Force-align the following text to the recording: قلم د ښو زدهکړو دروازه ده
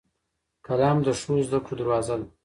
قلم 0.65 0.97
د 1.05 1.07
ښو 1.19 1.33
زدهکړو 1.47 1.75
دروازه 1.79 2.15
ده 2.19 2.27